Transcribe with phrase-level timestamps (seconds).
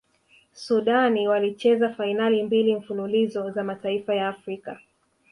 [0.53, 4.79] sudan walicheza fainali mbili mfululizo za mataifa ya afrika